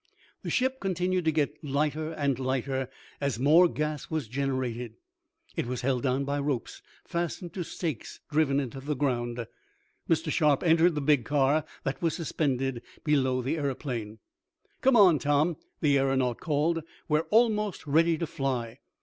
[0.41, 2.89] The ship continued to get lighter and lighter
[3.21, 4.95] as more gas was generated.
[5.55, 9.45] It was held down by ropes, fastened to stakes driven in the ground.
[10.09, 10.31] Mr.
[10.31, 14.17] Sharp entered the big car that was suspended, below the aeroplanes.
[14.81, 16.81] "Come on, Tom," the aeronaut called.
[17.07, 18.79] "We're almost ready to fly.